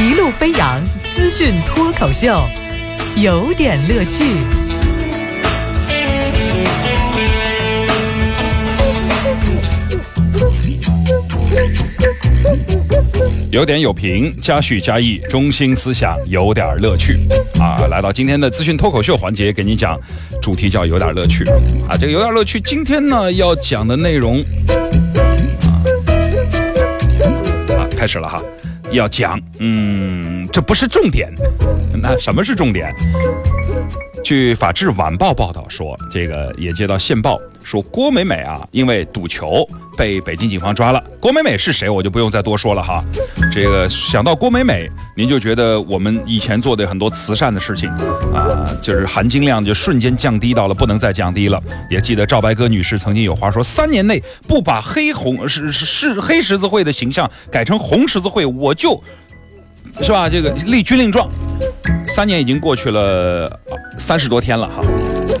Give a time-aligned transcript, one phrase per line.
[0.00, 0.80] 一路飞扬
[1.12, 2.40] 资讯脱口秀，
[3.16, 4.22] 有点乐趣。
[13.50, 17.18] 有点有评，加叙加意，中心思想有点乐趣
[17.58, 17.74] 啊！
[17.90, 19.98] 来到今天的资讯脱口秀环节，给你讲，
[20.40, 21.42] 主题叫有点乐趣
[21.88, 21.96] 啊！
[21.98, 24.44] 这个有点乐趣，今天呢要讲的内容
[27.76, 28.40] 啊，开始了哈，
[28.92, 31.32] 要讲，嗯，这不是重点，
[32.00, 32.94] 那什么是重点？
[34.24, 39.66] 据《法制晚报》报道说，这个也接到线报说，郭美美啊，因为赌球
[39.98, 41.02] 被北京警方抓了。
[41.18, 43.04] 郭美美是谁，我就不用再多说了哈。
[43.52, 47.90] 这个想到郭美美，您就觉得我们以前做的很多慈善的事情
[48.32, 51.60] 啊，就是含金量就瞬间降低到了不能再降低了。
[51.90, 59.02] 也记得赵白鸽女士曾经有话说，三年内不把黑红是是黑十字会的形象改成红十字会，我就。
[60.00, 60.28] 是吧？
[60.28, 61.28] 这个立军令状，
[62.06, 63.50] 三年已经过去了
[63.98, 64.80] 三十多天了哈，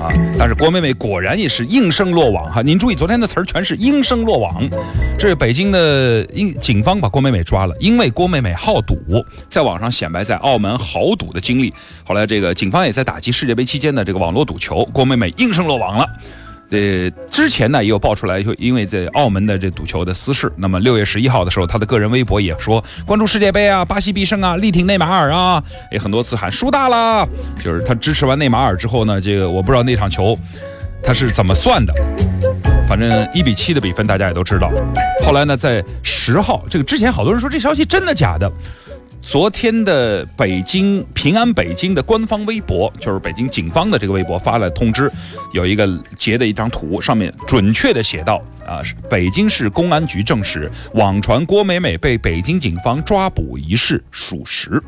[0.00, 0.12] 啊！
[0.38, 2.62] 但是郭美美果然也是应声落网哈。
[2.62, 4.68] 您注意，昨天的词儿全是应声落网。
[5.18, 8.96] 这是北京的应警方把郭美美抓了，因为郭美美好赌，
[9.48, 11.72] 在网上显摆在澳门豪赌的经历。
[12.04, 16.06] 后来这个警方也在打击世界杯期间的这个网络赌球，郭美美应声落网了。
[16.70, 20.52] 呃，之前呢也有爆出来，就因为在澳门的这赌球的私事。
[20.56, 27.28] 那么六月十一号的时候，他的个人微博也说关注世界杯啊，巴西必胜啊，力挺内马尔啊，也很多次喊输大了。
[27.62, 30.36] 就是他支持完内马尔之后呢，这个我不知道那场球
[31.02, 31.94] 他是怎么算的，
[32.88, 34.70] 反正一比七的比分大家也都知道。
[35.24, 38.50] 后来呢，在十号这个之前，好多人说这消息真的假的。
[39.20, 45.10] 昨天的北京平安北京的官方微博，就是北京警方的这个微博发了通知，
[45.52, 45.86] 有一个
[46.16, 54.80] 截的一张图，上面准确的写道：啊，北京市公安局证实，网传郭美美被北京警方抓捕一事属实。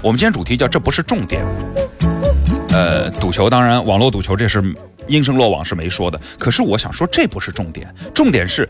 [0.00, 1.44] 我们今天主题叫这不是重点。
[2.70, 4.62] 呃，赌球当然网络赌球这是
[5.08, 8.66] 应声落网是没说的，可是我想说这不是重点，重点是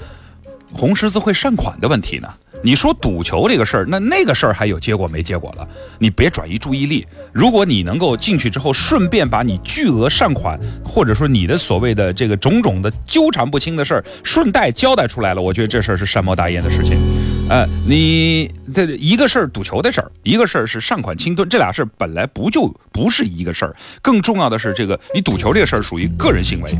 [0.73, 2.29] 红十字会善款的问题呢。
[2.61, 5.67] 你说赌球这个事儿，那那个事儿还有结果没结果了？
[5.99, 7.06] 你别转移注意力。
[7.33, 16.99] 如果你能够进去之后，顺便把你巨额善款，或者说你的所谓的这个种种的纠缠不清的事儿，顺带交代出来了，我觉得这事儿是善莫大焉的事情。
[17.49, 23.75] 呃，你这一个事儿赌球的事儿，一个事儿是善款侵吞，这俩事儿本来不就不是一个事儿。
[24.03, 26.71] 更重要的是，这个你赌球这个事儿属于个人行为，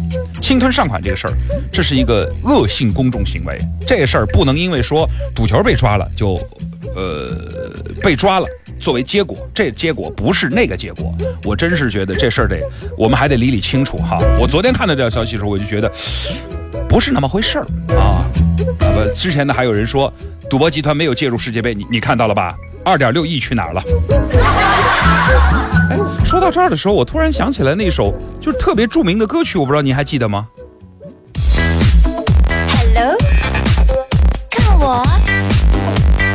[0.43, 1.33] 侵吞善款这个事儿，
[1.73, 3.59] 这是一个恶性公众行为。
[3.87, 6.35] 这事儿不能因为说赌球被抓了就，
[6.95, 7.35] 呃，
[8.03, 8.47] 被抓了
[8.79, 11.15] 作为结果，这结果不是那个结果。
[11.45, 12.61] 我真是觉得这事儿得
[12.97, 14.19] 我们还得理理清楚哈。
[14.39, 15.91] 我昨天看到这条消息的时候，我就觉得
[16.91, 17.65] 不是那么回事儿
[17.97, 18.23] 啊。
[18.81, 20.13] 那么之前呢，还有人说。
[20.49, 22.57] 赌博集团没有介入世界杯，你你看到了吧？
[22.83, 23.83] 二点六亿去哪儿了？
[25.91, 30.49] 哎，说到这儿的时候，我突然想起来那首就是特别著名的歌曲，我不知道您还记得吗
[32.95, 33.15] ？Hello，
[34.51, 35.05] 看我，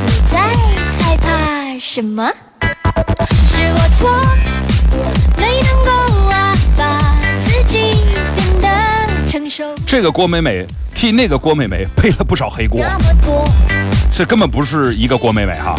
[0.06, 0.38] 你在
[1.00, 2.32] 害怕什么？
[3.28, 4.14] 是我错，
[5.38, 5.90] 没能够
[6.30, 7.96] 啊，把自己
[8.36, 8.68] 变得
[9.28, 9.64] 成熟。
[9.88, 12.86] 这个郭美美替那个郭美美背了不少黑锅。
[14.16, 15.76] 这根本不是一个郭美美哈，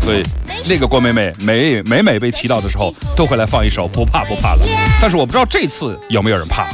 [0.00, 0.22] 所以
[0.68, 4.64] 那个郭美美每每每被提到的时候，都会来放一首不怕不怕了。
[5.00, 6.68] 但是我不知道这次有没有人怕。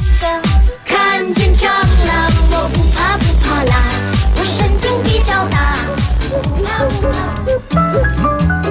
[0.85, 3.81] 看见蟑螂，我不怕不怕啦，
[4.35, 5.75] 我神经比较大，
[6.29, 8.06] 不怕不怕。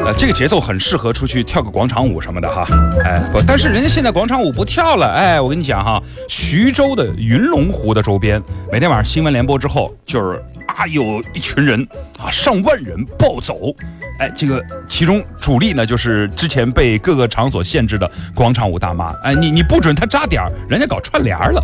[0.07, 2.65] 呃，这个节奏很适合出去跳个广场舞什么的哈。
[3.05, 5.07] 哎，不，但是人家现在广场舞不跳了。
[5.07, 8.41] 哎，我跟你讲哈，徐州的云龙湖的周边，
[8.71, 10.41] 每天晚上新闻联播之后就是。
[10.77, 13.73] 啊，有一群人啊，上万人暴走，
[14.19, 21.63] 哎，这个其中主力呢，就是之前被各个场所限制的广场舞大妈，哎，你你不准他扎点儿，人家搞串联了，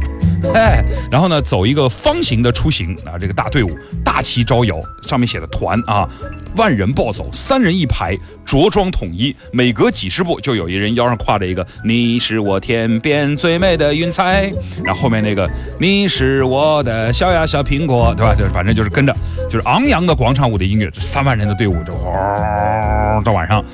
[0.55, 3.71] 哎， 然后呢，走一个方形的出行啊，这个大队伍
[4.05, 6.09] 大旗招摇，上面写的团啊，
[6.57, 8.17] 万人暴走，三人一排。
[8.45, 14.53] 着装统一，每隔几十步就有一人腰上挎着一个“你是我天边最美的云彩”，
[14.85, 15.49] 然后后面那个
[15.81, 18.35] “你是我的小呀小苹果”，对吧？
[18.37, 19.17] 就是反正就是跟着，
[19.49, 23.65] 就是昂扬的广场舞的音乐，这三万人的队伍就哗到晚上，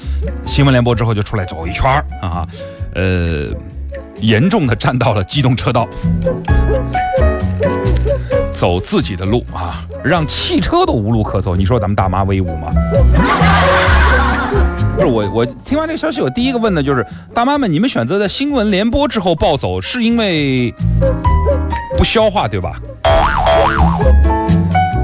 [0.46, 1.90] 新闻联播之后就出来走一圈
[2.22, 2.46] 啊，
[2.94, 3.46] 呃，
[4.20, 5.88] 严重的占到了机动车道，
[8.58, 11.54] 走自己的路啊，让汽车都无路可走。
[11.54, 12.68] 你说咱们大妈威武吗？
[14.96, 20.74] 不是我，我听完这个消息，我第一个问的就是大妈们，你们选择在新闻联播之后暴走，是因为
[21.96, 22.72] 不消化对吧？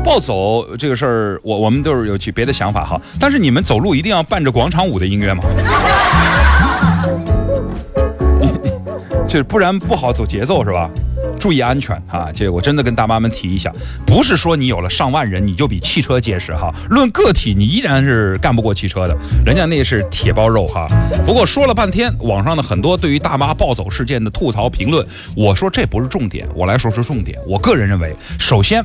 [0.04, 3.00] 暴走这个事儿，我我们都是有其别的想法哈。
[3.20, 5.44] 但是你们走路一定要伴着广场舞的音乐吗？
[9.28, 10.90] 就是不然不好走节奏是吧？
[11.44, 12.32] 注意安全啊！
[12.34, 13.70] 这我真的跟大妈们提一下，
[14.06, 16.74] 不是说你有了上万人你就比汽车结实哈。
[16.88, 19.14] 论个体，你依然是干不过汽车的，
[19.44, 20.86] 人家那是铁包肉哈。
[21.26, 25.06] 不过说了半天，网上的很多对于大妈暴走事件的吐槽评论，
[25.36, 27.38] 我说这不是重点，我来说说重点。
[27.46, 28.82] 我个人认为，首先。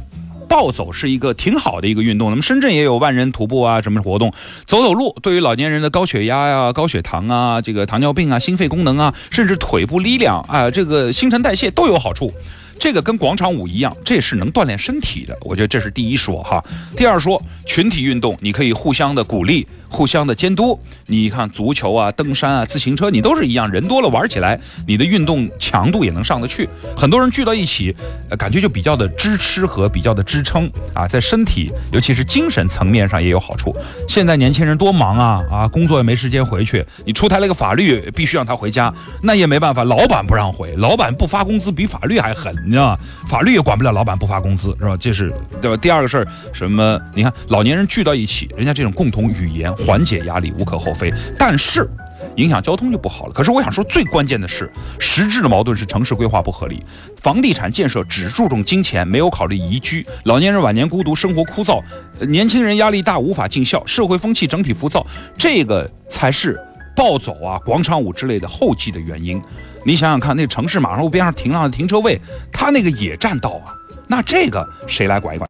[0.49, 4.33] 暴走是一个挺好的一个运动，那么深圳也有万人徒步啊，什么活动，
[4.65, 12.33] 走走路，对于老年人的高血压呀、高血糖啊、这个糖尿病啊、心肺功能啊，甚至腿部力量啊、这个新陈代谢都有好处。
[12.79, 15.37] 这个跟广场舞一样，这是能锻炼身体的。
[15.41, 16.63] 我觉得这是第一说哈。
[16.95, 19.67] 第二说，群体运动你可以互相的鼓励。
[19.89, 26.69] 互相的监督，你看足球啊、登山啊、自行车，你都是一样，人多了玩起来，你的运动强度也能上得去。
[26.95, 27.93] 很多人聚到一起，
[28.37, 33.75] 感觉就比较的支持和比较的支撑啊，在身体尤其是精神层面上也有好处。
[34.07, 38.93] 现在年轻人多忙啊啊，工作也没时间回去，你出台了个法律，必须让他回家，
[39.23, 42.97] 那也没办法，老板不让回，老板不发工资比法律还狠，你知道吗？
[43.27, 44.95] 法律也管不了老板不发工资，是吧？
[44.99, 45.77] 这是对吧？
[45.77, 46.99] 第二个事儿，什么？
[47.15, 49.73] 你看老年人聚到一起，人家这种共同语言。
[49.85, 51.89] 缓解压力无可厚非，但是
[52.35, 53.33] 影响交通就不好了。
[53.33, 56.83] 可是我想说，最关键的是实质的矛盾是城市规划不合理，
[57.21, 60.05] 房地产建设只注重金钱，没有考虑宜居。
[60.25, 61.81] 老年人晚年孤独，生活枯燥；
[62.27, 63.85] 年轻人压力大，无法尽孝。
[63.85, 65.05] 社会风气整体浮躁，
[65.37, 66.59] 这个才是
[66.95, 69.41] 暴走啊、广场舞之类的后继的原因。
[69.85, 72.19] 你想想看，那城市马路边上停上的停车位，
[72.51, 73.71] 它那个也占道啊，
[74.07, 75.47] 那这个谁来管一管？